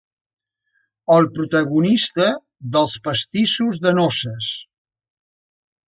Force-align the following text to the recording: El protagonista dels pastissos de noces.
El 1.15 1.27
protagonista 1.35 2.31
dels 2.79 2.99
pastissos 3.09 3.87
de 3.87 3.97
noces. 4.03 4.53